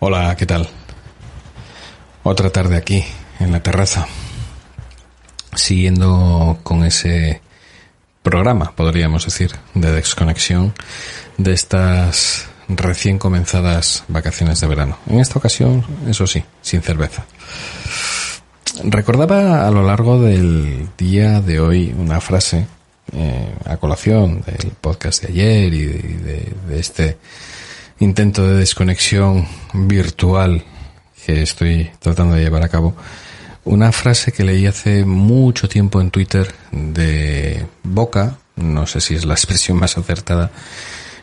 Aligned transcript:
Hola, 0.00 0.36
¿qué 0.36 0.46
tal? 0.46 0.68
Otra 2.22 2.50
tarde 2.50 2.76
aquí, 2.76 3.04
en 3.40 3.50
la 3.50 3.64
terraza, 3.64 4.06
siguiendo 5.56 6.60
con 6.62 6.84
ese 6.84 7.40
programa, 8.22 8.76
podríamos 8.76 9.24
decir, 9.24 9.50
de 9.74 9.90
desconexión 9.90 10.72
de 11.36 11.52
estas 11.52 12.46
recién 12.68 13.18
comenzadas 13.18 14.04
vacaciones 14.06 14.60
de 14.60 14.68
verano. 14.68 14.98
En 15.08 15.18
esta 15.18 15.40
ocasión, 15.40 15.84
eso 16.06 16.28
sí, 16.28 16.44
sin 16.62 16.80
cerveza. 16.80 17.26
Recordaba 18.84 19.66
a 19.66 19.70
lo 19.72 19.82
largo 19.84 20.22
del 20.22 20.90
día 20.96 21.40
de 21.40 21.58
hoy 21.58 21.92
una 21.98 22.20
frase 22.20 22.68
eh, 23.14 23.52
a 23.64 23.78
colación 23.78 24.42
del 24.42 24.70
podcast 24.80 25.24
de 25.24 25.32
ayer 25.32 25.74
y 25.74 25.86
de, 25.86 26.52
de 26.68 26.78
este 26.78 27.16
intento 28.00 28.46
de 28.46 28.58
desconexión 28.58 29.46
virtual 29.72 30.64
que 31.24 31.42
estoy 31.42 31.90
tratando 31.98 32.34
de 32.34 32.42
llevar 32.42 32.62
a 32.62 32.68
cabo, 32.68 32.94
una 33.64 33.92
frase 33.92 34.32
que 34.32 34.44
leí 34.44 34.66
hace 34.66 35.04
mucho 35.04 35.68
tiempo 35.68 36.00
en 36.00 36.10
Twitter 36.10 36.54
de 36.72 37.66
Boca, 37.82 38.38
no 38.56 38.86
sé 38.86 39.00
si 39.00 39.14
es 39.14 39.24
la 39.26 39.34
expresión 39.34 39.78
más 39.78 39.98
acertada 39.98 40.50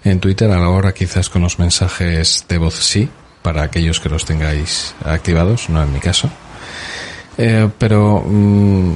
en 0.03 0.19
Twitter, 0.19 0.51
a 0.51 0.59
la 0.59 0.69
hora 0.69 0.93
quizás 0.93 1.29
con 1.29 1.41
los 1.41 1.57
mensajes 1.57 2.45
de 2.47 2.57
voz 2.59 2.75
sí, 2.75 3.09
para 3.41 3.63
aquellos 3.63 3.99
que 3.99 4.09
los 4.09 4.25
tengáis 4.25 4.93
activados, 5.03 5.69
no 5.69 5.81
en 5.81 5.91
mi 5.91 5.99
caso. 5.99 6.29
Eh, 7.37 7.69
pero 7.77 8.21
mm, 8.21 8.95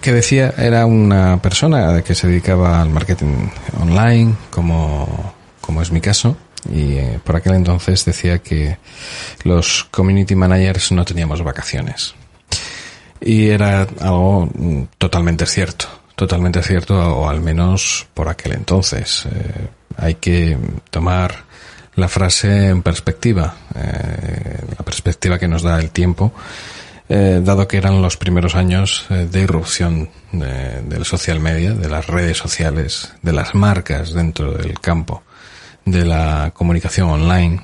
que 0.00 0.12
decía 0.12 0.54
era 0.56 0.86
una 0.86 1.40
persona 1.40 2.02
que 2.02 2.14
se 2.14 2.26
dedicaba 2.26 2.80
al 2.80 2.88
marketing 2.88 3.48
online 3.78 4.34
como 4.50 5.34
como 5.60 5.82
es 5.82 5.90
mi 5.90 6.00
caso, 6.00 6.36
y 6.68 6.94
eh, 6.94 7.20
por 7.24 7.36
aquel 7.36 7.54
entonces 7.54 8.04
decía 8.04 8.40
que 8.40 8.76
los 9.44 9.84
community 9.90 10.34
managers 10.34 10.92
no 10.92 11.04
teníamos 11.04 11.42
vacaciones. 11.42 12.14
Y 13.20 13.48
era 13.48 13.86
algo 14.00 14.48
mm, 14.52 14.84
totalmente 14.98 15.46
cierto, 15.46 15.86
totalmente 16.14 16.62
cierto, 16.62 16.94
o 16.96 17.28
al 17.28 17.40
menos 17.40 18.06
por 18.14 18.28
aquel 18.28 18.52
entonces. 18.52 19.26
Eh, 19.26 19.68
hay 19.96 20.14
que 20.16 20.56
tomar 20.90 21.44
la 21.94 22.08
frase 22.08 22.68
en 22.68 22.82
perspectiva, 22.82 23.54
eh, 23.74 24.58
la 24.76 24.84
perspectiva 24.84 25.38
que 25.38 25.48
nos 25.48 25.62
da 25.62 25.78
el 25.78 25.90
tiempo, 25.90 26.32
dado 27.08 27.66
que 27.66 27.76
eran 27.76 28.00
los 28.00 28.16
primeros 28.16 28.54
años 28.54 29.06
de 29.08 29.40
irrupción 29.40 30.10
del 30.30 31.04
social 31.04 31.40
media, 31.40 31.72
de 31.72 31.88
las 31.88 32.06
redes 32.06 32.38
sociales, 32.38 33.12
de 33.20 33.32
las 33.32 33.52
marcas 33.56 34.12
dentro 34.12 34.52
del 34.52 34.78
campo 34.78 35.24
de 35.84 36.04
la 36.04 36.52
comunicación 36.54 37.08
online 37.08 37.60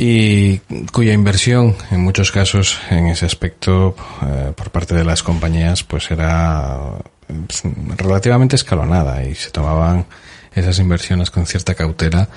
y 0.00 0.58
cuya 0.92 1.12
inversión 1.12 1.74
en 1.90 2.00
muchos 2.02 2.30
casos 2.30 2.78
en 2.88 3.08
ese 3.08 3.26
aspecto 3.26 3.96
eh, 4.22 4.52
por 4.54 4.70
parte 4.70 4.94
de 4.94 5.04
las 5.04 5.24
compañías 5.24 5.82
pues 5.82 6.08
era 6.12 6.78
pues, 7.26 7.62
relativamente 7.96 8.54
escalonada 8.54 9.24
y 9.24 9.34
se 9.34 9.50
tomaban 9.50 10.06
esas 10.54 10.78
inversiones 10.78 11.32
con 11.32 11.46
cierta 11.46 11.74
cautela 11.74 12.28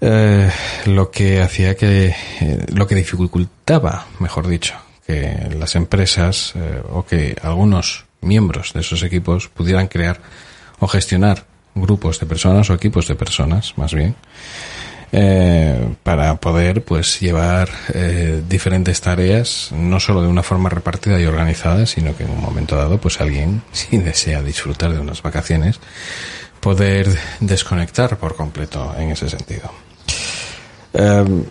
eh, 0.00 0.50
lo 0.86 1.10
que 1.10 1.42
hacía 1.42 1.76
que 1.76 2.14
eh, 2.40 2.66
lo 2.72 2.86
que 2.86 2.94
dificultaba 2.94 4.06
mejor 4.18 4.48
dicho 4.48 4.74
que 5.06 5.54
las 5.58 5.74
empresas 5.74 6.54
o 6.92 7.04
que 7.04 7.36
algunos 7.42 8.06
miembros 8.22 8.72
de 8.72 8.80
esos 8.80 9.02
equipos 9.02 9.48
pudieran 9.48 9.88
crear 9.88 10.20
o 10.78 10.86
gestionar 10.86 11.44
grupos 11.74 12.20
de 12.20 12.26
personas 12.26 12.68
o 12.70 12.74
equipos 12.74 13.06
de 13.06 13.14
personas, 13.14 13.76
más 13.76 13.94
bien, 13.94 14.14
eh, 15.12 15.92
para 16.04 16.36
poder 16.36 16.84
pues 16.84 17.18
llevar 17.18 17.68
eh, 17.92 18.44
diferentes 18.48 19.00
tareas 19.00 19.70
no 19.72 19.98
solo 19.98 20.22
de 20.22 20.28
una 20.28 20.44
forma 20.44 20.68
repartida 20.68 21.20
y 21.20 21.24
organizada 21.24 21.84
sino 21.84 22.16
que 22.16 22.22
en 22.22 22.30
un 22.30 22.40
momento 22.40 22.76
dado 22.76 22.98
pues 22.98 23.20
alguien 23.20 23.60
si 23.72 23.98
desea 23.98 24.40
disfrutar 24.40 24.92
de 24.92 25.00
unas 25.00 25.20
vacaciones 25.20 25.80
poder 26.60 27.08
desconectar 27.40 28.18
por 28.18 28.36
completo 28.36 28.94
en 28.96 29.10
ese 29.10 29.28
sentido. 29.28 29.72
Eh, 30.92 31.42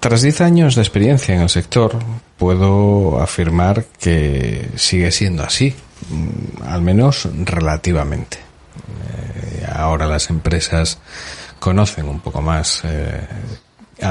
tras 0.00 0.22
10 0.22 0.40
años 0.40 0.74
de 0.74 0.80
experiencia 0.80 1.34
en 1.34 1.42
el 1.42 1.50
sector 1.50 1.98
puedo 2.38 3.20
afirmar 3.20 3.84
que 4.00 4.70
sigue 4.76 5.10
siendo 5.10 5.42
así 5.42 5.74
mm, 6.08 6.62
al 6.62 6.80
menos 6.80 7.28
relativamente 7.44 8.51
ahora 9.72 10.06
las 10.06 10.30
empresas 10.30 10.98
conocen 11.58 12.08
un 12.08 12.20
poco 12.20 12.42
más 12.42 12.82
eh, 12.84 13.26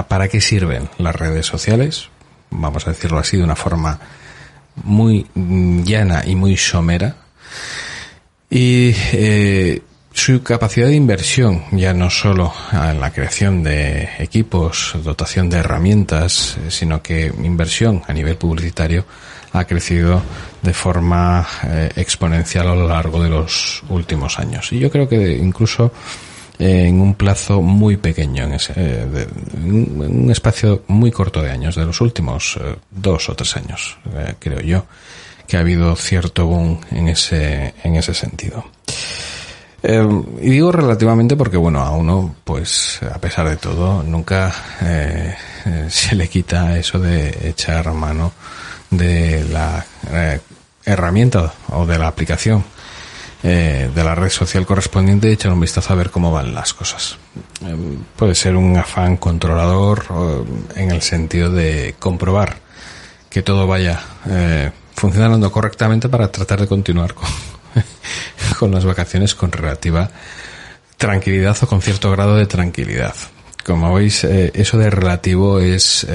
para 0.08 0.28
qué 0.28 0.42
sirven 0.42 0.90
las 0.98 1.16
redes 1.16 1.46
sociales, 1.46 2.10
vamos 2.50 2.88
a 2.88 2.92
decirlo 2.92 3.20
así 3.20 3.38
de 3.38 3.44
una 3.44 3.56
forma 3.56 4.00
muy 4.84 5.28
llana 5.36 6.24
y 6.26 6.36
muy 6.36 6.58
somera. 6.58 7.16
Y 8.50 8.94
eh, 9.14 9.82
su 10.14 10.44
capacidad 10.44 10.88
de 10.88 10.96
inversión, 10.96 11.64
ya 11.72 11.94
no 11.94 12.10
solo 12.10 12.54
en 12.74 13.00
la 13.00 13.12
creación 13.12 13.64
de 13.64 14.10
equipos, 14.20 14.94
dotación 15.04 15.50
de 15.50 15.58
herramientas, 15.58 16.58
eh, 16.58 16.70
sino 16.70 17.02
que 17.02 17.34
inversión 17.44 18.04
a 18.08 18.14
nivel 18.14 18.36
publicitario 18.36 19.06
ha 19.54 19.66
crecido 19.66 20.22
de 20.62 20.74
forma 20.74 21.46
eh, 21.64 21.90
exponencial 21.96 22.68
a 22.68 22.76
lo 22.76 22.88
largo 22.88 23.22
de 23.22 23.30
los 23.30 23.84
últimos 23.90 24.40
años. 24.40 24.72
Y 24.72 24.80
yo 24.80 24.90
creo 24.90 25.10
que 25.10 25.38
incluso 25.38 25.92
eh, 26.60 26.88
en 26.88 27.02
un 27.02 27.16
plazo 27.16 27.62
muy 27.62 27.98
pequeño, 27.98 28.46
en, 28.46 28.54
ese, 28.54 28.74
eh, 28.76 29.28
en, 29.56 30.24
un 30.24 30.32
espacio 30.32 30.84
muy 30.88 31.12
corto 31.12 31.42
de 31.42 31.52
años, 31.52 31.76
de 31.76 31.86
los 31.86 32.00
últimos 32.02 32.60
dos 32.90 33.30
o 33.30 33.36
tres 33.36 33.58
años, 33.58 33.98
creo 34.40 34.62
yo, 34.62 34.86
que 35.48 35.58
ha 35.58 35.62
habido 35.62 35.96
cierto 35.96 36.46
boom 36.46 36.80
en 36.92 37.10
ese, 37.10 37.74
en 37.84 37.96
ese 37.96 38.14
sentido. 38.14 38.64
y 39.84 40.50
digo 40.50 40.72
relativamente 40.72 41.36
porque, 41.36 41.58
bueno, 41.58 41.82
a 41.82 41.92
uno, 41.92 42.36
pues, 42.46 43.02
a 43.04 43.20
pesar 43.20 43.50
de 43.50 43.58
todo, 43.58 44.04
nunca 44.04 44.54
se 45.90 46.16
le 46.16 46.30
quita 46.30 46.78
eso 46.78 47.00
de 47.00 47.50
echar 47.50 47.92
mano 47.94 48.32
de 48.92 49.46
la 49.46 49.84
eh, 50.12 50.40
herramienta 50.86 51.54
o 51.70 51.86
de 51.86 51.98
la 51.98 52.08
aplicación 52.08 52.64
eh, 53.42 53.90
de 53.94 54.04
la 54.04 54.14
red 54.14 54.30
social 54.30 54.66
correspondiente 54.66 55.30
y 55.30 55.34
echar 55.34 55.52
un 55.52 55.60
vistazo 55.60 55.94
a 55.94 55.96
ver 55.96 56.12
cómo 56.12 56.32
van 56.32 56.54
las 56.54 56.74
cosas. 56.74 57.18
Eh, 57.66 57.76
puede 58.16 58.36
ser 58.36 58.56
un 58.56 58.78
afán 58.78 59.18
controlador 59.18 60.06
en 60.76 60.92
el 60.92 61.02
sentido 61.02 61.50
de 61.50 61.96
comprobar 61.98 62.58
que 63.30 63.42
todo 63.42 63.66
vaya 63.66 64.00
funcionando 64.94 65.52
correctamente 65.52 66.10
para 66.10 66.30
tratar 66.30 66.60
de 66.60 66.68
continuar 66.68 67.14
con, 67.14 67.30
con 68.60 68.72
las 68.72 68.84
vacaciones 68.84 69.34
con 69.34 69.52
relativa 69.52 70.12
tranquilidad 70.98 71.58
o 71.62 71.68
con 71.68 71.82
cierto 71.82 72.12
grado 72.12 72.36
de 72.36 72.46
tranquilidad. 72.46 73.16
Como 73.66 73.94
veis, 73.94 74.26
eso 74.26 74.78
de 74.78 74.90
relativo 74.90 75.60
es 75.60 76.06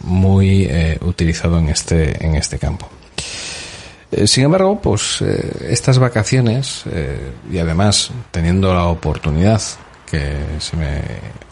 muy 0.00 0.64
eh, 0.64 0.98
utilizado 1.02 1.58
en 1.58 1.68
este, 1.68 2.24
en 2.24 2.34
este 2.34 2.58
campo. 2.58 2.88
Eh, 4.10 4.26
sin 4.26 4.44
embargo, 4.44 4.80
pues 4.80 5.22
eh, 5.22 5.68
estas 5.70 5.98
vacaciones 5.98 6.84
y 7.50 7.58
además 7.58 8.10
teniendo 8.30 8.74
la 8.74 8.86
oportunidad 8.86 9.62
que 10.10 10.36
se 10.58 10.76
me 10.76 11.00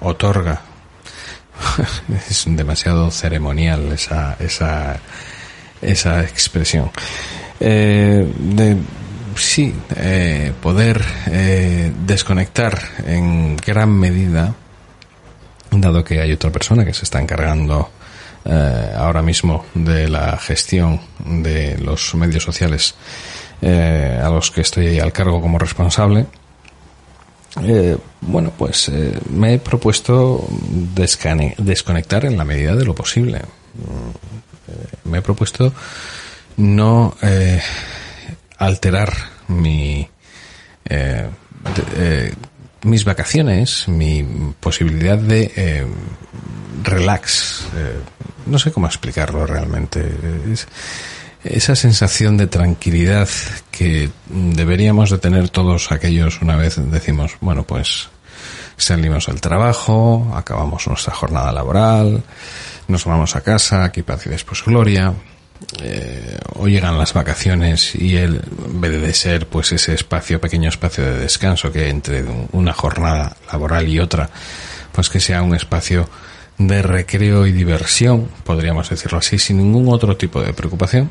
otorga, 0.00 0.60
es 2.30 2.44
demasiado 2.46 3.10
ceremonial 3.10 3.92
esa, 3.92 4.36
esa, 4.38 4.98
esa 5.80 6.22
expresión, 6.22 6.90
de 7.58 8.76
sí, 9.36 9.74
poder 10.62 11.02
desconectar 12.06 12.78
en 13.06 13.56
gran 13.56 13.90
medida, 13.90 14.54
dado 15.70 16.02
que 16.02 16.20
hay 16.20 16.32
otra 16.32 16.50
persona 16.50 16.84
que 16.84 16.94
se 16.94 17.04
está 17.04 17.20
encargando 17.20 17.90
eh, 18.44 18.92
ahora 18.96 19.20
mismo 19.20 19.66
de 19.74 20.08
la 20.08 20.38
gestión 20.38 21.00
de 21.24 21.76
los 21.78 22.14
medios 22.14 22.42
sociales 22.42 22.94
eh, 23.60 24.18
a 24.22 24.30
los 24.30 24.50
que 24.50 24.62
estoy 24.62 24.98
al 24.98 25.12
cargo 25.12 25.40
como 25.40 25.58
responsable. 25.58 26.26
Eh, 27.62 27.98
bueno, 28.20 28.52
pues 28.56 28.90
me 29.30 29.54
he 29.54 29.58
propuesto 29.58 30.46
desconectar 31.58 32.24
en 32.24 32.38
la 32.38 32.44
medida 32.44 32.74
de 32.74 32.84
lo 32.84 32.94
posible. 32.94 33.42
me 35.04 35.18
he 35.18 35.22
propuesto 35.22 35.72
no 36.56 37.14
alterar 38.58 39.12
mi 39.48 40.08
mis 42.82 43.04
vacaciones, 43.04 43.88
mi 43.88 44.24
posibilidad 44.60 45.18
de 45.18 45.86
relax 46.82 47.66
no 48.46 48.58
sé 48.58 48.72
cómo 48.72 48.86
explicarlo 48.86 49.46
realmente. 49.46 50.04
esa 51.44 51.74
sensación 51.74 52.36
de 52.36 52.46
tranquilidad 52.46 53.28
que 53.70 54.10
deberíamos 54.28 55.10
de 55.10 55.18
tener 55.18 55.48
todos 55.48 55.90
aquellos 55.92 56.42
una 56.42 56.56
vez 56.56 56.76
decimos, 56.90 57.36
bueno, 57.40 57.62
pues 57.62 58.08
salimos 58.76 59.26
del 59.26 59.40
trabajo, 59.40 60.32
acabamos 60.34 60.86
nuestra 60.86 61.14
jornada 61.14 61.52
laboral, 61.52 62.22
nos 62.88 63.04
vamos 63.04 63.36
a 63.36 63.40
casa, 63.42 63.84
aquí 63.84 64.02
paz 64.02 64.26
y 64.26 64.30
después 64.30 64.62
gloria, 64.64 65.14
eh, 65.82 66.38
o 66.56 66.68
llegan 66.68 66.98
las 66.98 67.12
vacaciones 67.12 67.94
y 67.94 68.16
él, 68.16 68.40
en 68.64 68.80
vez 68.80 69.00
de 69.00 69.14
ser 69.14 69.46
pues 69.46 69.72
ese 69.72 69.94
espacio, 69.94 70.40
pequeño 70.40 70.68
espacio 70.68 71.04
de 71.04 71.18
descanso 71.18 71.70
que 71.70 71.88
entre 71.88 72.24
una 72.52 72.72
jornada 72.72 73.36
laboral 73.52 73.88
y 73.88 74.00
otra, 74.00 74.28
pues 74.92 75.08
que 75.08 75.20
sea 75.20 75.42
un 75.42 75.54
espacio 75.54 76.08
de 76.58 76.82
recreo 76.82 77.46
y 77.46 77.52
diversión, 77.52 78.28
podríamos 78.44 78.88
decirlo 78.88 79.18
así, 79.18 79.38
sin 79.38 79.58
ningún 79.58 79.92
otro 79.92 80.16
tipo 80.16 80.42
de 80.42 80.52
preocupación. 80.52 81.10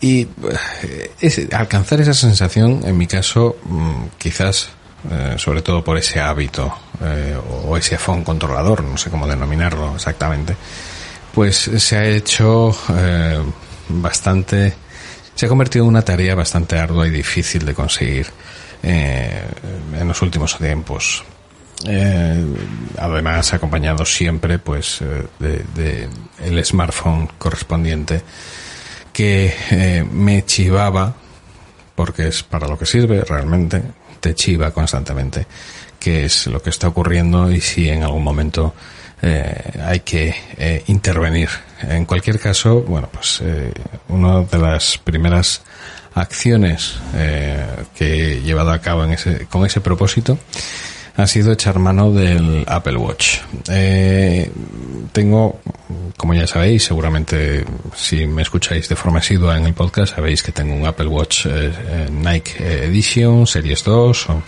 Y 0.00 0.28
eh, 1.20 1.48
alcanzar 1.52 2.00
esa 2.00 2.14
sensación, 2.14 2.82
en 2.84 2.96
mi 2.98 3.06
caso, 3.06 3.56
mm, 3.64 4.18
quizás 4.18 4.70
eh, 5.10 5.34
sobre 5.38 5.62
todo 5.62 5.82
por 5.82 5.96
ese 5.98 6.20
hábito 6.20 6.72
o 7.66 7.76
ese 7.76 7.94
afón 7.94 8.24
controlador, 8.24 8.82
no 8.82 8.96
sé 8.96 9.10
cómo 9.10 9.26
denominarlo 9.26 9.94
exactamente, 9.94 10.56
pues 11.36 11.70
se 11.76 11.96
ha 11.98 12.06
hecho 12.06 12.74
eh, 12.96 13.38
bastante, 13.90 14.72
se 15.34 15.44
ha 15.44 15.48
convertido 15.50 15.84
en 15.84 15.90
una 15.90 16.00
tarea 16.00 16.34
bastante 16.34 16.78
ardua 16.78 17.06
y 17.06 17.10
difícil 17.10 17.66
de 17.66 17.74
conseguir 17.74 18.26
eh, 18.82 19.42
en 20.00 20.08
los 20.08 20.22
últimos 20.22 20.56
tiempos. 20.56 21.22
Eh, 21.84 22.42
además, 22.98 23.52
acompañado 23.52 24.06
siempre, 24.06 24.58
pues, 24.58 25.00
de, 25.38 26.08
el 26.42 26.64
smartphone 26.64 27.28
correspondiente 27.36 28.22
que 29.12 30.06
me 30.10 30.46
chivaba, 30.46 31.14
porque 31.94 32.28
es 32.28 32.42
para 32.44 32.66
lo 32.66 32.78
que 32.78 32.86
sirve 32.86 33.22
realmente, 33.24 33.82
te 34.20 34.34
chiva 34.34 34.70
constantemente 34.70 35.46
qué 36.00 36.24
es 36.24 36.46
lo 36.46 36.62
que 36.62 36.70
está 36.70 36.88
ocurriendo 36.88 37.50
y 37.50 37.60
si 37.60 37.90
en 37.90 38.04
algún 38.04 38.24
momento 38.24 38.72
eh, 39.22 39.80
hay 39.84 40.00
que 40.00 40.34
eh, 40.58 40.84
intervenir. 40.86 41.48
En 41.82 42.04
cualquier 42.04 42.38
caso, 42.38 42.82
bueno, 42.82 43.08
pues 43.12 43.40
eh, 43.42 43.72
una 44.08 44.42
de 44.42 44.58
las 44.58 44.98
primeras 44.98 45.62
acciones 46.14 46.98
que 47.94 48.38
he 48.38 48.40
llevado 48.40 48.70
a 48.70 48.80
cabo 48.80 49.04
en 49.04 49.12
ese, 49.12 49.46
con 49.46 49.66
ese 49.66 49.82
propósito 49.82 50.38
ha 51.16 51.26
sido 51.26 51.52
echar 51.52 51.78
mano 51.78 52.12
del 52.12 52.64
Apple 52.66 52.96
Watch. 52.96 53.38
Eh, 53.68 54.50
tengo, 55.12 55.60
como 56.16 56.34
ya 56.34 56.46
sabéis, 56.46 56.84
seguramente 56.84 57.64
si 57.94 58.26
me 58.26 58.42
escucháis 58.42 58.88
de 58.88 58.96
forma 58.96 59.20
asidua 59.20 59.56
en 59.56 59.64
el 59.64 59.72
podcast, 59.72 60.14
sabéis 60.14 60.42
que 60.42 60.52
tengo 60.52 60.74
un 60.74 60.84
Apple 60.84 61.06
Watch 61.06 61.46
eh, 61.46 61.72
eh, 61.74 62.08
Nike 62.10 62.84
Edition, 62.84 63.46
Series 63.46 63.82
2, 63.82 64.30
o, 64.30 64.42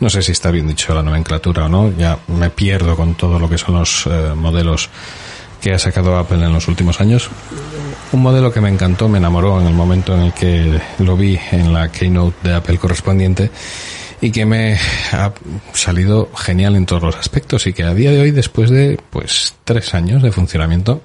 no 0.00 0.10
sé 0.10 0.22
si 0.22 0.32
está 0.32 0.50
bien 0.50 0.68
dicho 0.68 0.94
la 0.94 1.02
nomenclatura 1.02 1.64
o 1.64 1.68
no, 1.68 1.90
ya 1.96 2.18
me 2.28 2.50
pierdo 2.50 2.96
con 2.96 3.14
todo 3.14 3.38
lo 3.38 3.48
que 3.48 3.56
son 3.56 3.76
los 3.76 4.06
modelos 4.36 4.90
que 5.62 5.72
ha 5.72 5.78
sacado 5.78 6.16
Apple 6.16 6.44
en 6.44 6.52
los 6.52 6.68
últimos 6.68 7.00
años. 7.00 7.30
Un 8.12 8.22
modelo 8.22 8.52
que 8.52 8.60
me 8.60 8.68
encantó, 8.68 9.08
me 9.08 9.18
enamoró 9.18 9.60
en 9.60 9.66
el 9.66 9.74
momento 9.74 10.14
en 10.14 10.22
el 10.22 10.32
que 10.32 10.80
lo 10.98 11.16
vi 11.16 11.38
en 11.52 11.72
la 11.72 11.90
keynote 11.90 12.48
de 12.48 12.54
Apple 12.54 12.78
correspondiente 12.78 13.50
y 14.20 14.30
que 14.30 14.44
me 14.44 14.78
ha 15.12 15.32
salido 15.72 16.30
genial 16.34 16.76
en 16.76 16.86
todos 16.86 17.02
los 17.02 17.16
aspectos 17.16 17.66
y 17.66 17.72
que 17.72 17.84
a 17.84 17.94
día 17.94 18.10
de 18.10 18.20
hoy, 18.20 18.30
después 18.30 18.70
de 18.70 18.98
pues 19.10 19.54
tres 19.64 19.94
años 19.94 20.22
de 20.22 20.32
funcionamiento, 20.32 21.02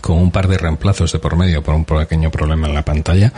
con 0.00 0.18
un 0.18 0.30
par 0.30 0.48
de 0.48 0.58
reemplazos 0.58 1.12
de 1.12 1.18
por 1.18 1.36
medio 1.36 1.62
por 1.62 1.74
un 1.74 1.84
pequeño 1.84 2.30
problema 2.30 2.68
en 2.68 2.74
la 2.74 2.84
pantalla, 2.84 3.32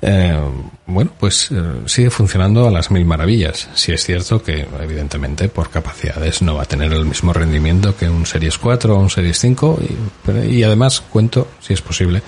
eh, 0.00 0.38
bueno, 0.86 1.10
pues 1.18 1.50
eh, 1.50 1.82
sigue 1.86 2.10
funcionando 2.10 2.68
a 2.68 2.70
las 2.70 2.90
mil 2.90 3.04
maravillas. 3.04 3.68
Si 3.74 3.92
es 3.92 4.04
cierto 4.04 4.42
que, 4.42 4.66
evidentemente, 4.80 5.48
por 5.48 5.70
capacidades 5.70 6.42
no 6.42 6.56
va 6.56 6.62
a 6.62 6.66
tener 6.66 6.92
el 6.92 7.04
mismo 7.04 7.32
rendimiento 7.32 7.96
que 7.96 8.08
un 8.08 8.26
Series 8.26 8.58
4 8.58 8.94
o 8.94 8.98
un 8.98 9.10
Series 9.10 9.38
5 9.38 9.80
y, 10.28 10.56
y 10.56 10.62
además 10.62 11.00
cuento, 11.00 11.48
si 11.60 11.72
es 11.72 11.82
posible, 11.82 12.22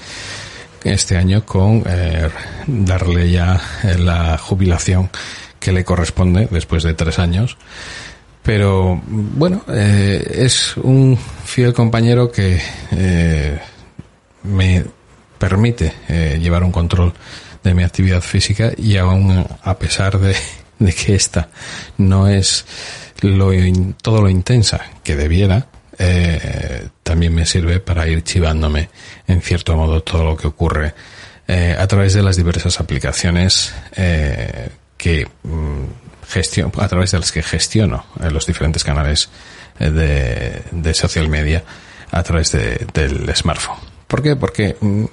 este 0.83 1.17
año 1.17 1.45
con 1.45 1.85
eh, 1.87 2.29
darle 2.67 3.31
ya 3.31 3.61
la 3.99 4.39
jubilación 4.39 5.11
que 5.61 5.73
le 5.73 5.85
corresponde 5.85 6.49
después 6.51 6.83
de 6.83 6.95
tres 6.95 7.21
años. 7.21 7.57
Pero 8.43 9.01
bueno, 9.05 9.63
eh, 9.69 10.39
es 10.39 10.77
un 10.79 11.19
fiel 11.45 11.75
compañero 11.75 12.33
que 12.33 12.61
eh, 12.93 13.59
me 14.45 14.85
permite 15.39 15.93
eh, 16.09 16.39
llevar 16.41 16.65
un 16.65 16.73
control 16.73 17.13
de 17.63 17.75
mi 17.75 17.83
actividad 17.83 18.23
física 18.23 18.73
y 18.77 18.97
aún 18.97 19.47
a 19.63 19.79
pesar 19.79 20.19
de, 20.19 20.35
que 20.95 21.15
esta 21.15 21.51
no 21.99 22.29
es 22.29 22.65
lo 23.21 23.51
todo 24.01 24.23
lo 24.23 24.31
intensa 24.31 24.81
que 25.05 25.15
debiera, 25.15 25.67
también 27.03 27.35
me 27.35 27.45
sirve 27.45 27.79
para 27.79 28.09
ir 28.09 28.25
chivándome 28.25 28.89
en 29.29 29.43
cierto 29.43 29.77
modo 29.77 30.03
todo 30.03 30.25
lo 30.25 30.35
que 30.35 30.47
ocurre 30.47 30.95
a 31.47 31.87
través 31.87 32.15
de 32.15 32.23
las 32.23 32.37
diversas 32.37 32.81
aplicaciones 32.81 33.75
que 35.01 35.27
mm, 35.43 35.85
gestiono, 36.29 36.73
a 36.79 36.89
través 36.89 37.11
de 37.13 37.19
las 37.19 37.33
que 37.33 37.43
gestiono 37.43 38.05
eh, 38.23 38.31
los 38.31 38.47
diferentes 38.47 38.85
canales 38.85 39.31
eh, 39.79 39.91
de, 39.91 40.63
de, 40.71 40.95
social 40.95 41.29
media 41.29 41.65
a 42.13 42.23
través 42.23 42.53
de, 42.53 42.87
del 42.93 43.35
smartphone. 43.35 43.79
¿Por 44.07 44.23
qué? 44.23 44.37
Porque 44.37 44.77
mm, 44.79 45.05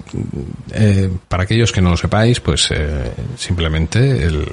eh, 0.72 1.10
para 1.28 1.44
aquellos 1.44 1.72
que 1.72 1.80
no 1.80 1.90
lo 1.90 1.96
sepáis, 1.96 2.40
pues 2.40 2.68
eh, 2.70 3.12
simplemente 3.36 4.24
el 4.24 4.44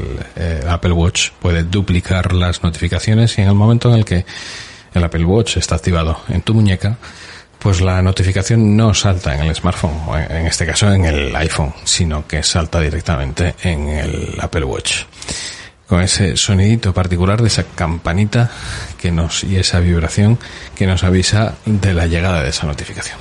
Apple 0.67 0.93
Watch 0.93 1.31
puede 1.41 1.63
duplicar 1.63 2.33
las 2.33 2.63
notificaciones 2.63 3.37
y 3.37 3.41
en 3.41 3.49
el 3.49 3.55
momento 3.55 3.89
en 3.91 3.99
el 3.99 4.05
que 4.05 4.25
el 4.93 5.03
Apple 5.03 5.25
Watch 5.25 5.57
está 5.57 5.75
activado 5.75 6.21
en 6.29 6.41
tu 6.41 6.53
muñeca, 6.53 6.97
pues 7.65 7.81
la 7.81 7.99
notificación 7.99 8.77
no 8.77 8.93
salta 8.93 9.33
en 9.33 9.47
el 9.47 9.55
smartphone, 9.55 9.99
o 10.05 10.15
en 10.15 10.45
este 10.45 10.67
caso 10.67 10.93
en 10.93 11.03
el 11.03 11.35
iPhone, 11.35 11.73
sino 11.83 12.27
que 12.27 12.43
salta 12.43 12.79
directamente 12.79 13.55
en 13.63 13.87
el 13.87 14.37
Apple 14.39 14.65
Watch. 14.65 14.97
Con 15.87 15.99
ese 16.03 16.37
sonidito 16.37 16.93
particular 16.93 17.41
de 17.41 17.47
esa 17.47 17.63
campanita 17.63 18.51
que 19.01 19.11
nos, 19.11 19.43
y 19.43 19.55
esa 19.55 19.79
vibración 19.79 20.37
que 20.75 20.85
nos 20.85 21.03
avisa 21.03 21.55
de 21.65 21.95
la 21.95 22.05
llegada 22.05 22.43
de 22.43 22.49
esa 22.49 22.67
notificación. 22.67 23.17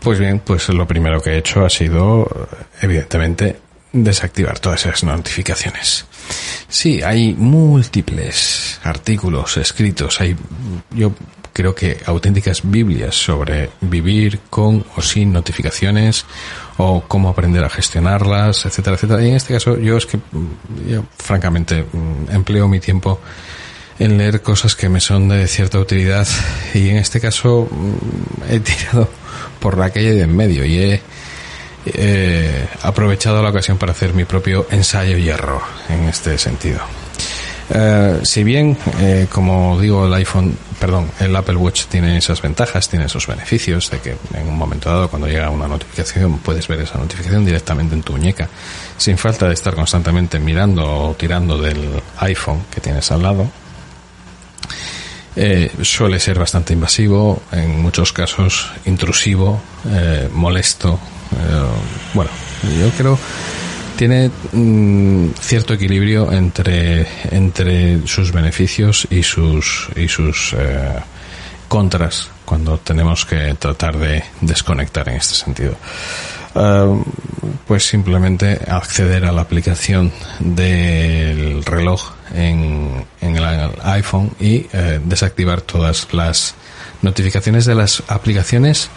Pues 0.00 0.18
bien, 0.18 0.40
pues 0.40 0.68
lo 0.70 0.88
primero 0.88 1.20
que 1.20 1.30
he 1.30 1.38
hecho 1.38 1.64
ha 1.64 1.70
sido, 1.70 2.48
evidentemente, 2.82 3.56
desactivar 3.92 4.58
todas 4.58 4.84
esas 4.84 5.04
notificaciones. 5.04 6.06
Sí, 6.68 7.02
hay 7.02 7.34
múltiples 7.34 8.80
artículos 8.82 9.56
escritos, 9.58 10.20
hay, 10.20 10.34
yo 10.90 11.12
creo 11.58 11.74
que 11.74 11.98
auténticas 12.06 12.60
Biblias 12.62 13.16
sobre 13.16 13.70
vivir 13.80 14.38
con 14.48 14.84
o 14.94 15.02
sin 15.02 15.32
notificaciones 15.32 16.24
o 16.76 17.02
cómo 17.08 17.28
aprender 17.28 17.64
a 17.64 17.68
gestionarlas, 17.68 18.64
etcétera, 18.64 18.94
etcétera. 18.94 19.24
Y 19.24 19.30
en 19.30 19.34
este 19.34 19.54
caso 19.54 19.76
yo 19.76 19.96
es 19.96 20.06
que, 20.06 20.20
yo 20.86 21.02
francamente, 21.18 21.82
mm, 21.82 22.30
empleo 22.30 22.68
mi 22.68 22.78
tiempo 22.78 23.18
en 23.98 24.18
leer 24.18 24.40
cosas 24.40 24.76
que 24.76 24.88
me 24.88 25.00
son 25.00 25.28
de 25.30 25.48
cierta 25.48 25.80
utilidad 25.80 26.28
y 26.74 26.90
en 26.90 26.98
este 26.98 27.20
caso 27.20 27.68
mm, 27.68 28.52
he 28.52 28.60
tirado 28.60 29.08
por 29.58 29.76
la 29.78 29.90
calle 29.90 30.14
de 30.14 30.22
en 30.22 30.36
medio 30.36 30.64
y 30.64 30.78
he 30.78 32.68
aprovechado 32.82 33.42
la 33.42 33.50
ocasión 33.50 33.78
para 33.78 33.90
hacer 33.90 34.14
mi 34.14 34.24
propio 34.24 34.68
ensayo 34.70 35.18
y 35.18 35.28
error 35.28 35.62
en 35.88 36.04
este 36.04 36.38
sentido. 36.38 36.82
Eh, 37.70 38.20
si 38.22 38.44
bien, 38.44 38.76
eh, 39.00 39.26
como 39.30 39.78
digo, 39.78 40.06
el 40.06 40.14
iPhone, 40.14 40.56
perdón, 40.80 41.10
el 41.20 41.34
Apple 41.36 41.56
Watch 41.56 41.84
tiene 41.86 42.16
esas 42.16 42.40
ventajas, 42.40 42.88
tiene 42.88 43.06
esos 43.06 43.26
beneficios 43.26 43.90
de 43.90 44.00
que 44.00 44.16
en 44.34 44.48
un 44.48 44.56
momento 44.56 44.88
dado, 44.88 45.08
cuando 45.08 45.28
llega 45.28 45.50
una 45.50 45.68
notificación, 45.68 46.38
puedes 46.38 46.66
ver 46.68 46.80
esa 46.80 46.98
notificación 46.98 47.44
directamente 47.44 47.94
en 47.94 48.02
tu 48.02 48.12
muñeca, 48.12 48.48
sin 48.96 49.18
falta 49.18 49.48
de 49.48 49.54
estar 49.54 49.74
constantemente 49.74 50.38
mirando 50.38 50.84
o 50.84 51.14
tirando 51.14 51.58
del 51.58 51.88
iPhone 52.18 52.62
que 52.70 52.80
tienes 52.80 53.10
al 53.12 53.22
lado. 53.22 53.50
Eh, 55.36 55.70
suele 55.82 56.18
ser 56.18 56.38
bastante 56.38 56.72
invasivo, 56.72 57.42
en 57.52 57.80
muchos 57.80 58.12
casos 58.12 58.70
intrusivo, 58.86 59.60
eh, 59.88 60.28
molesto. 60.32 60.98
Bueno, 62.14 62.30
yo 62.80 62.90
creo 62.96 63.18
tiene 63.98 64.30
mm, 64.52 65.30
cierto 65.40 65.74
equilibrio 65.74 66.30
entre, 66.30 67.04
entre 67.32 68.06
sus 68.06 68.30
beneficios 68.30 69.08
y 69.10 69.24
sus, 69.24 69.88
y 69.96 70.06
sus 70.06 70.54
eh, 70.56 71.00
contras 71.66 72.30
cuando 72.44 72.78
tenemos 72.78 73.26
que 73.26 73.54
tratar 73.58 73.98
de 73.98 74.22
desconectar 74.40 75.08
en 75.08 75.16
este 75.16 75.34
sentido. 75.34 75.74
Pues 77.66 77.86
simplemente 77.86 78.60
acceder 78.68 79.24
a 79.24 79.32
la 79.32 79.42
aplicación 79.42 80.12
del 80.38 81.64
reloj 81.64 82.12
en, 82.34 83.04
en 83.20 83.36
el 83.36 83.44
iPhone 83.82 84.30
y 84.40 84.60
uh, 84.60 85.00
desactivar 85.04 85.60
todas 85.60 86.08
las 86.12 86.54
notificaciones 87.02 87.64
de 87.66 87.74
las 87.76 88.02
aplicaciones 88.08 88.90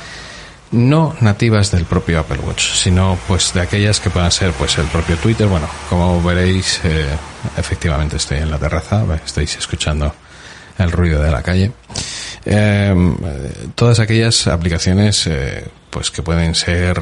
no 0.72 1.16
nativas 1.20 1.72
del 1.72 1.86
propio 1.86 2.20
Apple 2.20 2.40
Watch, 2.46 2.74
sino 2.76 3.18
pues 3.28 3.54
de 3.54 3.62
aquellas 3.62 4.00
que 4.00 4.10
puedan 4.10 4.32
ser 4.32 4.52
pues 4.54 4.78
el 4.78 4.86
propio 4.86 5.18
Twitter. 5.18 5.48
Bueno, 5.48 5.68
como 5.90 6.22
veréis, 6.24 6.80
eh, 6.84 7.08
efectivamente 7.58 8.18
estoy 8.18 8.38
en 8.38 8.52
la 8.52 8.58
terraza, 8.58 9.06
estáis 9.24 9.58
escuchando 9.58 10.14
el 10.78 10.92
ruido 10.92 11.22
de 11.22 11.32
la 11.32 11.44
calle. 11.44 11.72
Eh, 12.46 13.16
todas 13.76 14.00
aquellas 14.00 14.48
aplicaciones 14.48 15.28
eh, 15.28 15.66
pues 15.90 16.10
que 16.10 16.24
pueden 16.24 16.56
ser 16.56 16.98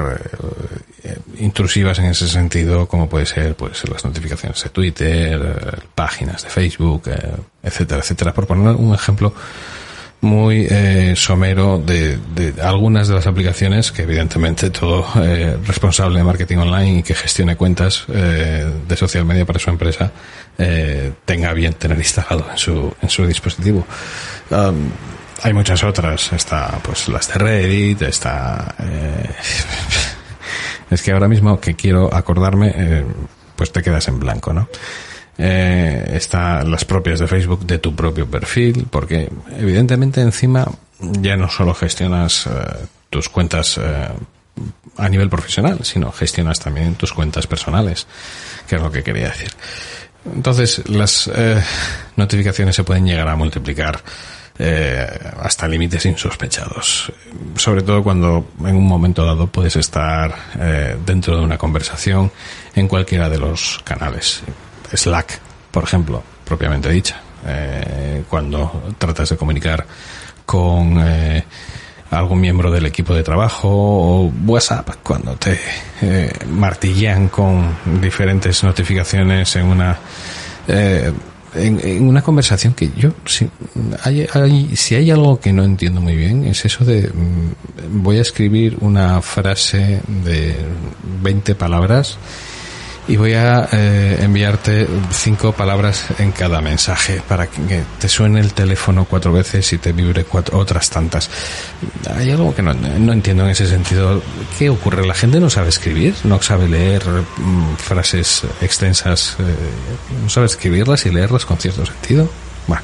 intrusivas 1.37 1.99
en 1.99 2.05
ese 2.05 2.27
sentido, 2.27 2.87
como 2.87 3.07
puede 3.07 3.27
ser 3.27 3.55
pues 3.55 3.87
las 3.87 4.03
notificaciones 4.03 4.61
de 4.63 4.69
Twitter, 4.69 5.83
páginas 5.93 6.43
de 6.43 6.49
Facebook, 6.49 7.03
etcétera, 7.61 8.01
etcétera. 8.01 8.33
Por 8.33 8.47
poner 8.47 8.75
un 8.75 8.95
ejemplo 8.95 9.33
muy 10.21 10.67
eh, 10.69 11.13
somero 11.15 11.77
de, 11.77 12.17
de, 12.35 12.61
algunas 12.61 13.07
de 13.07 13.15
las 13.15 13.27
aplicaciones 13.27 13.91
que 13.91 14.03
evidentemente 14.03 14.69
todo 14.69 15.05
eh, 15.15 15.57
responsable 15.65 16.17
de 16.17 16.23
marketing 16.23 16.57
online 16.57 16.99
y 16.99 17.03
que 17.03 17.15
gestione 17.15 17.55
cuentas 17.55 18.05
eh, 18.09 18.69
de 18.87 18.97
social 18.97 19.23
media 19.25 19.45
para 19.45 19.59
su 19.59 19.69
empresa 19.69 20.11
eh, 20.57 21.13
tenga 21.23 21.53
bien 21.53 21.73
tener 21.73 21.97
instalado 21.97 22.45
en 22.51 22.57
su, 22.57 22.93
en 23.01 23.09
su 23.09 23.25
dispositivo. 23.25 23.85
Um, 24.51 24.89
hay 25.41 25.53
muchas 25.53 25.83
otras, 25.83 26.33
está 26.33 26.79
pues 26.83 27.07
las 27.07 27.27
de 27.29 27.33
Reddit, 27.35 28.01
está... 28.01 28.75
Eh, 28.79 29.29
es 30.89 31.01
que 31.01 31.11
ahora 31.11 31.29
mismo 31.29 31.61
que 31.61 31.75
quiero 31.75 32.13
acordarme, 32.13 32.73
eh, 32.75 33.05
pues 33.55 33.71
te 33.71 33.81
quedas 33.81 34.07
en 34.09 34.19
blanco, 34.19 34.51
¿no? 34.51 34.67
Eh, 35.39 36.11
está 36.13 36.63
las 36.63 36.85
propias 36.85 37.19
de 37.19 37.27
Facebook 37.27 37.65
de 37.65 37.79
tu 37.79 37.95
propio 37.95 38.29
perfil, 38.29 38.85
porque 38.91 39.31
evidentemente 39.57 40.21
encima 40.21 40.67
ya 40.99 41.37
no 41.37 41.49
solo 41.49 41.73
gestionas 41.73 42.45
eh, 42.45 42.49
tus 43.09 43.29
cuentas 43.29 43.79
eh, 43.81 44.09
a 44.97 45.09
nivel 45.09 45.29
profesional, 45.29 45.79
sino 45.83 46.11
gestionas 46.11 46.59
también 46.59 46.95
tus 46.95 47.13
cuentas 47.13 47.47
personales, 47.47 48.05
que 48.67 48.75
es 48.75 48.81
lo 48.81 48.91
que 48.91 49.01
quería 49.01 49.29
decir. 49.29 49.49
Entonces, 50.25 50.87
las 50.89 51.29
eh, 51.33 51.63
notificaciones 52.17 52.75
se 52.75 52.83
pueden 52.83 53.05
llegar 53.05 53.27
a 53.27 53.35
multiplicar 53.35 54.03
eh, 54.57 55.07
hasta 55.39 55.67
límites 55.67 56.05
insospechados. 56.05 57.11
Sobre 57.55 57.81
todo 57.81 58.03
cuando 58.03 58.49
en 58.59 58.75
un 58.75 58.85
momento 58.85 59.25
dado 59.25 59.47
puedes 59.47 59.77
estar 59.77 60.35
eh, 60.59 60.97
dentro 61.05 61.37
de 61.37 61.43
una 61.43 61.57
conversación 61.57 62.29
en 62.75 62.87
cualquiera 62.89 63.29
de 63.29 63.37
los 63.37 63.79
canales. 63.85 64.43
Slack, 64.93 65.39
por 65.71 65.83
ejemplo, 65.83 66.23
propiamente 66.45 66.89
dicha. 66.89 67.21
Eh, 67.45 68.23
cuando 68.29 68.93
tratas 68.97 69.29
de 69.29 69.37
comunicar 69.37 69.85
con 70.45 70.97
eh, 70.99 71.43
algún 72.11 72.41
miembro 72.41 72.71
del 72.71 72.85
equipo 72.85 73.13
de 73.13 73.23
trabajo 73.23 73.69
o 73.69 74.33
WhatsApp 74.45 74.89
cuando 75.03 75.35
te 75.35 75.59
eh, 76.01 76.31
martillean 76.49 77.29
con 77.29 77.77
diferentes 78.01 78.63
notificaciones 78.63 79.55
en 79.55 79.65
una 79.65 79.97
eh, 80.67 81.11
en, 81.55 81.79
en, 81.83 82.07
una 82.07 82.21
conversación 82.21 82.73
que 82.73 82.91
yo 82.95 83.11
si 83.25 83.49
hay, 84.03 84.27
hay, 84.33 84.75
si 84.75 84.95
hay 84.95 85.09
algo 85.11 85.39
que 85.39 85.51
no 85.51 85.63
entiendo 85.63 86.01
muy 86.01 86.15
bien 86.15 86.45
es 86.45 86.65
eso 86.65 86.83
de 86.83 87.07
mm, 87.07 88.03
voy 88.03 88.17
a 88.17 88.21
escribir 88.21 88.77
una 88.81 89.21
frase 89.21 90.01
de 90.23 90.55
20 91.21 91.55
palabras 91.55 92.17
y 93.09 93.17
voy 93.17 93.33
a 93.33 93.67
eh, 93.71 94.19
enviarte 94.21 94.87
cinco 95.11 95.51
palabras 95.51 96.05
en 96.19 96.31
cada 96.31 96.61
mensaje 96.61 97.23
para 97.27 97.47
que 97.47 97.83
te 97.99 98.07
suene 98.07 98.39
el 98.39 98.53
teléfono 98.53 99.05
cuatro 99.09 99.33
veces 99.33 99.73
y 99.73 99.79
te 99.79 99.93
vibre 99.93 100.25
cuatro, 100.25 100.59
otras 100.59 100.91
tantas. 100.91 101.27
Hay 102.15 102.29
algo 102.29 102.53
que 102.53 102.61
no, 102.61 102.71
no 102.75 103.11
entiendo 103.11 103.45
en 103.45 103.49
ese 103.49 103.67
sentido. 103.67 104.21
¿Qué 104.59 104.69
ocurre? 104.69 105.07
¿La 105.07 105.15
gente 105.15 105.39
no 105.39 105.49
sabe 105.49 105.69
escribir? 105.69 106.13
¿No 106.23 106.39
sabe 106.39 106.69
leer 106.69 107.03
mm, 107.03 107.77
frases 107.77 108.43
extensas? 108.61 109.37
Eh, 109.39 109.43
¿No 110.21 110.29
sabe 110.29 110.45
escribirlas 110.45 111.03
y 111.07 111.09
leerlas 111.09 111.45
con 111.45 111.57
cierto 111.57 111.87
sentido? 111.87 112.29
Bueno, 112.67 112.83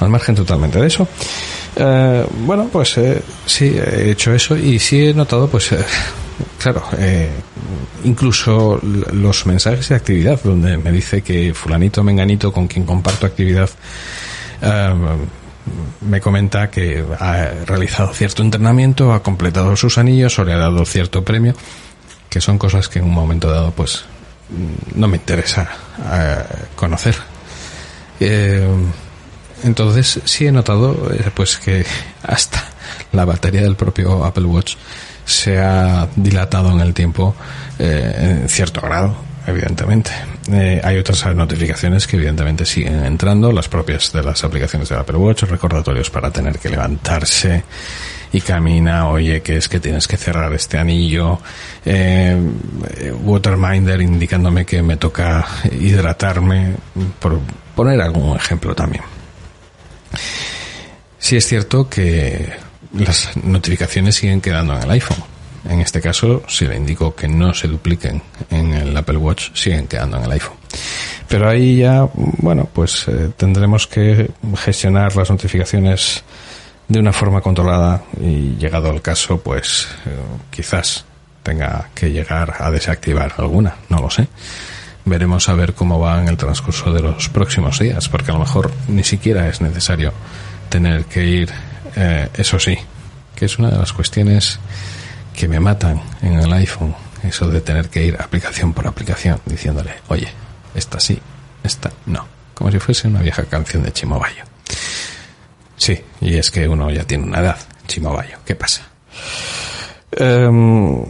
al 0.00 0.10
margen 0.10 0.34
totalmente 0.34 0.78
de 0.78 0.86
eso. 0.86 1.08
Eh, 1.76 2.26
bueno, 2.40 2.68
pues 2.70 2.98
eh, 2.98 3.22
sí, 3.46 3.74
he 3.74 4.10
hecho 4.10 4.34
eso 4.34 4.54
y 4.54 4.78
sí 4.78 5.06
he 5.06 5.14
notado, 5.14 5.48
pues, 5.48 5.70
claro, 6.58 6.82
eh, 6.98 7.30
incluso 8.04 8.80
los 8.82 9.46
mensajes 9.46 9.88
de 9.88 9.94
actividad, 9.94 10.40
donde 10.42 10.76
me 10.76 10.92
dice 10.92 11.22
que 11.22 11.54
fulanito, 11.54 12.02
menganito, 12.02 12.52
con 12.52 12.68
quien 12.68 12.84
comparto 12.84 13.26
actividad, 13.26 13.70
eh, 14.60 14.94
me 16.00 16.20
comenta 16.20 16.70
que 16.70 17.04
ha 17.18 17.48
realizado 17.66 18.12
cierto 18.12 18.42
entrenamiento, 18.42 19.12
ha 19.12 19.22
completado 19.22 19.76
sus 19.76 19.98
anillos 19.98 20.38
o 20.38 20.44
le 20.44 20.52
ha 20.52 20.58
dado 20.58 20.84
cierto 20.84 21.24
premio, 21.24 21.54
que 22.28 22.40
son 22.40 22.58
cosas 22.58 22.88
que 22.88 22.98
en 22.98 23.04
un 23.06 23.14
momento 23.14 23.50
dado, 23.50 23.70
pues, 23.72 24.04
no 24.94 25.08
me 25.08 25.16
interesa 25.16 25.68
eh, 26.12 26.42
conocer. 26.76 27.16
Entonces 29.64 30.20
sí 30.24 30.46
he 30.46 30.52
notado 30.52 31.10
pues 31.34 31.56
que 31.58 31.84
hasta 32.22 32.64
la 33.12 33.24
batería 33.24 33.62
del 33.62 33.76
propio 33.76 34.24
Apple 34.24 34.44
Watch 34.44 34.76
se 35.32 35.58
ha 35.58 36.08
dilatado 36.16 36.70
en 36.72 36.80
el 36.80 36.94
tiempo 36.94 37.34
eh, 37.78 38.40
en 38.42 38.48
cierto 38.48 38.80
grado, 38.80 39.16
evidentemente. 39.46 40.10
Eh, 40.50 40.80
hay 40.82 40.98
otras 40.98 41.24
notificaciones 41.34 42.06
que 42.06 42.16
evidentemente 42.16 42.64
siguen 42.64 43.04
entrando, 43.04 43.52
las 43.52 43.68
propias 43.68 44.12
de 44.12 44.22
las 44.22 44.42
aplicaciones 44.44 44.88
de 44.88 44.96
Apple 44.96 45.16
Watch, 45.16 45.44
recordatorios 45.44 46.10
para 46.10 46.30
tener 46.30 46.58
que 46.58 46.68
levantarse 46.68 47.64
y 48.32 48.40
camina, 48.40 49.08
oye, 49.08 49.42
que 49.42 49.56
es 49.56 49.68
que 49.68 49.78
tienes 49.78 50.08
que 50.08 50.16
cerrar 50.16 50.52
este 50.54 50.78
anillo, 50.78 51.38
eh, 51.84 52.36
Waterminder 53.22 54.00
indicándome 54.00 54.64
que 54.64 54.82
me 54.82 54.96
toca 54.96 55.46
hidratarme, 55.70 56.74
por 57.18 57.40
poner 57.74 58.00
algún 58.00 58.36
ejemplo 58.36 58.74
también. 58.74 59.04
Sí 61.18 61.36
es 61.36 61.46
cierto 61.46 61.88
que 61.88 62.52
las 62.92 63.36
notificaciones 63.36 64.16
siguen 64.16 64.40
quedando 64.40 64.76
en 64.76 64.82
el 64.82 64.90
iPhone. 64.90 65.22
En 65.68 65.80
este 65.80 66.00
caso, 66.00 66.42
si 66.48 66.66
le 66.66 66.76
indico 66.76 67.14
que 67.14 67.28
no 67.28 67.54
se 67.54 67.68
dupliquen 67.68 68.20
en 68.50 68.72
el 68.72 68.96
Apple 68.96 69.16
Watch, 69.16 69.50
siguen 69.54 69.86
quedando 69.86 70.18
en 70.18 70.24
el 70.24 70.32
iPhone. 70.32 70.56
Pero 71.28 71.48
ahí 71.48 71.78
ya, 71.78 72.08
bueno, 72.14 72.68
pues 72.72 73.06
eh, 73.08 73.30
tendremos 73.36 73.86
que 73.86 74.30
gestionar 74.56 75.14
las 75.14 75.30
notificaciones 75.30 76.24
de 76.88 76.98
una 76.98 77.12
forma 77.12 77.40
controlada 77.40 78.02
y 78.20 78.56
llegado 78.56 78.90
el 78.90 79.00
caso, 79.00 79.40
pues 79.40 79.88
eh, 80.04 80.10
quizás 80.50 81.04
tenga 81.42 81.88
que 81.94 82.10
llegar 82.10 82.54
a 82.58 82.70
desactivar 82.70 83.32
alguna, 83.38 83.76
no 83.88 84.00
lo 84.00 84.10
sé. 84.10 84.28
Veremos 85.04 85.48
a 85.48 85.54
ver 85.54 85.74
cómo 85.74 85.98
va 85.98 86.20
en 86.20 86.28
el 86.28 86.36
transcurso 86.36 86.92
de 86.92 87.00
los 87.00 87.28
próximos 87.28 87.78
días, 87.78 88.08
porque 88.08 88.30
a 88.30 88.34
lo 88.34 88.40
mejor 88.40 88.70
ni 88.88 89.02
siquiera 89.02 89.48
es 89.48 89.60
necesario 89.60 90.12
tener 90.68 91.06
que 91.06 91.24
ir, 91.24 91.50
eh, 91.96 92.28
eso 92.34 92.58
sí, 92.58 92.76
que 93.34 93.46
es 93.46 93.58
una 93.58 93.70
de 93.70 93.78
las 93.78 93.92
cuestiones 93.92 94.58
que 95.36 95.48
me 95.48 95.60
matan 95.60 96.00
en 96.22 96.34
el 96.34 96.52
iPhone, 96.52 96.94
eso 97.22 97.48
de 97.48 97.60
tener 97.60 97.88
que 97.88 98.04
ir 98.04 98.16
aplicación 98.20 98.72
por 98.72 98.86
aplicación, 98.86 99.40
diciéndole, 99.46 99.94
oye, 100.08 100.28
esta 100.74 101.00
sí, 101.00 101.18
esta 101.62 101.90
no, 102.06 102.26
como 102.54 102.70
si 102.70 102.78
fuese 102.78 103.08
una 103.08 103.20
vieja 103.20 103.44
canción 103.44 103.82
de 103.82 103.92
Chimobayo. 103.92 104.44
Sí, 105.76 106.00
y 106.20 106.36
es 106.36 106.50
que 106.50 106.68
uno 106.68 106.90
ya 106.90 107.04
tiene 107.04 107.24
una 107.24 107.40
edad, 107.40 107.58
Chimobayo, 107.86 108.38
¿qué 108.44 108.54
pasa? 108.54 108.82
Um, 110.20 111.04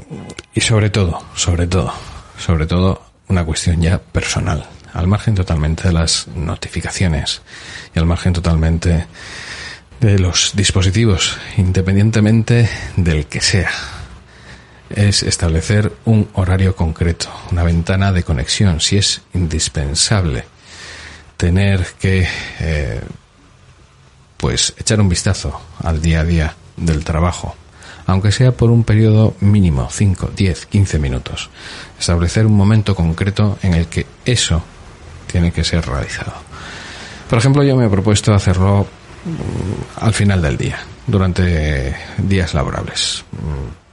y 0.54 0.60
sobre 0.60 0.90
todo, 0.90 1.22
sobre 1.34 1.66
todo, 1.66 1.92
sobre 2.38 2.66
todo, 2.66 3.02
una 3.28 3.44
cuestión 3.44 3.80
ya 3.80 3.98
personal, 3.98 4.66
al 4.92 5.06
margen 5.06 5.34
totalmente 5.34 5.88
de 5.88 5.92
las 5.92 6.28
notificaciones 6.28 7.42
y 7.94 7.98
al 7.98 8.06
margen 8.06 8.32
totalmente 8.32 9.06
de 10.02 10.18
los 10.18 10.52
dispositivos, 10.54 11.38
independientemente 11.56 12.68
del 12.96 13.26
que 13.26 13.40
sea. 13.40 13.70
Es 14.90 15.22
establecer 15.22 15.92
un 16.04 16.28
horario 16.34 16.74
concreto, 16.74 17.30
una 17.52 17.62
ventana 17.62 18.12
de 18.12 18.24
conexión, 18.24 18.80
si 18.80 18.98
es 18.98 19.22
indispensable 19.32 20.44
tener 21.36 21.86
que 22.00 22.26
eh, 22.60 23.00
pues 24.36 24.74
echar 24.76 25.00
un 25.00 25.08
vistazo 25.08 25.60
al 25.82 26.02
día 26.02 26.20
a 26.20 26.24
día 26.24 26.56
del 26.76 27.04
trabajo, 27.04 27.54
aunque 28.06 28.32
sea 28.32 28.50
por 28.52 28.70
un 28.70 28.82
periodo 28.82 29.36
mínimo, 29.40 29.88
5, 29.88 30.32
10, 30.36 30.66
15 30.66 30.98
minutos. 30.98 31.48
Establecer 31.98 32.44
un 32.44 32.56
momento 32.56 32.96
concreto 32.96 33.56
en 33.62 33.74
el 33.74 33.86
que 33.86 34.06
eso 34.24 34.64
tiene 35.30 35.52
que 35.52 35.62
ser 35.62 35.86
realizado. 35.86 36.34
Por 37.30 37.38
ejemplo, 37.38 37.62
yo 37.62 37.76
me 37.76 37.86
he 37.86 37.88
propuesto 37.88 38.34
hacerlo 38.34 38.86
al 39.96 40.14
final 40.14 40.42
del 40.42 40.56
día, 40.56 40.78
durante 41.06 41.94
días 42.18 42.54
laborables. 42.54 43.24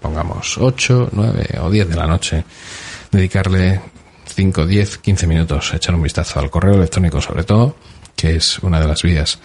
Pongamos 0.01 0.57
8, 0.57 1.09
9 1.11 1.59
o 1.61 1.69
10 1.69 1.89
de 1.89 1.95
la 1.95 2.07
noche, 2.07 2.43
dedicarle 3.11 3.81
5, 4.33 4.65
10, 4.65 4.97
15 4.99 5.27
minutos 5.27 5.73
a 5.73 5.77
echar 5.77 5.95
un 5.95 6.03
vistazo 6.03 6.39
al 6.39 6.49
correo 6.49 6.75
electrónico 6.75 7.21
sobre 7.21 7.43
todo, 7.43 7.75
que 8.15 8.35
es 8.35 8.59
una 8.59 8.79
de 8.79 8.87
las 8.87 9.03
vías 9.03 9.39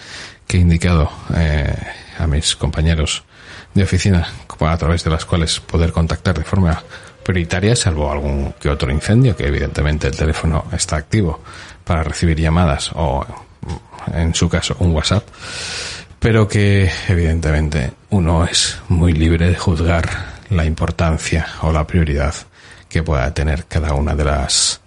que 0.46 0.58
he 0.58 0.60
indicado 0.60 1.10
eh, 1.34 1.74
a 2.18 2.26
mis 2.26 2.54
compañeros 2.56 3.24
de 3.74 3.82
oficina 3.82 4.28
a 4.60 4.76
través 4.76 5.04
de 5.04 5.10
las 5.10 5.24
cuales 5.24 5.60
poder 5.60 5.92
contactar 5.92 6.38
de 6.38 6.44
forma 6.44 6.82
prioritaria, 7.22 7.74
salvo 7.74 8.10
algún 8.10 8.54
que 8.60 8.68
otro 8.68 8.90
incendio, 8.90 9.36
que 9.36 9.46
evidentemente 9.46 10.06
el 10.06 10.16
teléfono 10.16 10.66
está 10.72 10.96
activo 10.96 11.40
para 11.84 12.02
recibir 12.02 12.38
llamadas 12.38 12.90
o, 12.94 13.24
en 14.12 14.34
su 14.34 14.48
caso, 14.48 14.76
un 14.78 14.92
WhatsApp, 14.92 15.26
pero 16.24 16.48
que 16.48 16.90
evidentemente 17.06 17.92
uno 18.08 18.46
es 18.46 18.78
muy 18.88 19.12
libre 19.12 19.50
de 19.50 19.56
juzgar 19.56 20.08
la 20.48 20.64
importancia 20.64 21.46
o 21.60 21.70
la 21.70 21.86
prioridad 21.86 22.34
que 22.88 23.02
pueda 23.02 23.34
tener 23.34 23.66
cada 23.66 23.92
una 23.92 24.14
de 24.14 24.24
las 24.24 24.80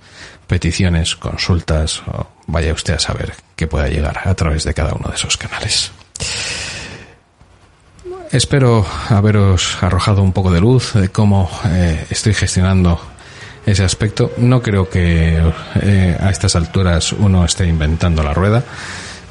peticiones, 0.48 1.16
consultas 1.16 2.02
o 2.08 2.26
vaya 2.48 2.74
usted 2.74 2.96
a 2.96 3.00
saber 3.00 3.36
que 3.56 3.68
pueda 3.68 3.88
llegar 3.88 4.20
a 4.28 4.34
través 4.34 4.64
de 4.64 4.74
cada 4.74 4.96
uno 4.96 5.10
de 5.10 5.16
esos 5.16 5.38
canales. 5.38 5.92
Espero 8.32 8.84
haberos 9.10 9.78
arrojado 9.84 10.24
un 10.24 10.34
poco 10.34 10.52
de 10.52 10.60
luz 10.60 10.94
de 10.94 11.10
cómo 11.10 11.52
eh, 11.66 12.04
estoy 12.10 12.34
gestionando 12.34 13.00
ese 13.64 13.84
aspecto. 13.84 14.32
No 14.38 14.64
creo 14.64 14.90
que 14.90 15.40
eh, 15.84 16.18
a 16.20 16.32
estas 16.32 16.56
alturas 16.56 17.12
uno 17.12 17.46
esté 17.46 17.68
inventando 17.68 18.24
la 18.24 18.34
rueda, 18.34 18.64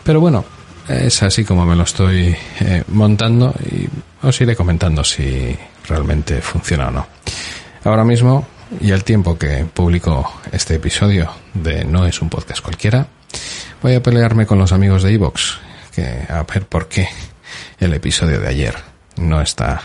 pero 0.04 0.20
bueno, 0.20 0.44
es 0.88 1.22
así 1.22 1.44
como 1.44 1.64
me 1.66 1.76
lo 1.76 1.82
estoy 1.82 2.36
eh, 2.60 2.84
montando 2.88 3.54
y 3.64 3.88
os 4.26 4.40
iré 4.40 4.54
comentando 4.54 5.02
si 5.04 5.56
realmente 5.88 6.40
funciona 6.40 6.88
o 6.88 6.90
no. 6.90 7.06
Ahora 7.84 8.04
mismo, 8.04 8.46
y 8.80 8.92
al 8.92 9.04
tiempo 9.04 9.38
que 9.38 9.64
publico 9.72 10.40
este 10.52 10.74
episodio 10.74 11.30
de 11.54 11.84
No 11.84 12.06
es 12.06 12.20
un 12.20 12.28
podcast 12.28 12.60
cualquiera, 12.60 13.06
voy 13.82 13.94
a 13.94 14.02
pelearme 14.02 14.46
con 14.46 14.58
los 14.58 14.72
amigos 14.72 15.02
de 15.02 15.12
Evox, 15.12 15.58
que 15.94 16.26
a 16.28 16.42
ver 16.42 16.66
por 16.66 16.88
qué 16.88 17.08
el 17.78 17.94
episodio 17.94 18.40
de 18.40 18.48
ayer 18.48 18.74
no 19.16 19.40
está 19.40 19.80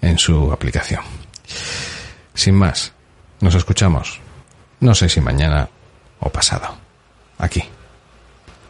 en 0.00 0.18
su 0.18 0.52
aplicación. 0.52 1.02
Sin 2.34 2.54
más, 2.54 2.92
nos 3.40 3.54
escuchamos. 3.54 4.20
No 4.80 4.94
sé 4.94 5.08
si 5.08 5.20
mañana 5.20 5.68
o 6.20 6.30
pasado. 6.30 6.74
Aquí. 7.38 7.62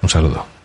Un 0.03 0.09
saludo. 0.09 0.60